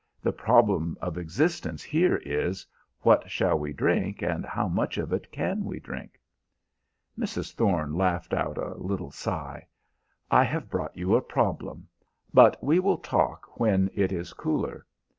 [0.23, 2.65] The problem of existence here is,
[3.01, 6.19] What shall we drink, and how much of it can we drink?"
[7.15, 7.53] Mrs.
[7.53, 9.67] Thorne laughed out a little sigh.
[10.31, 11.87] "I have brought you a problem.
[12.33, 14.87] But we will talk when it is cooler.